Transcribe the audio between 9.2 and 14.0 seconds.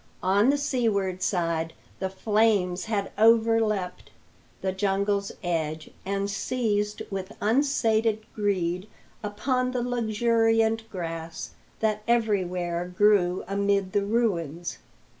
upon the luxuriant grass that everywhere grew amid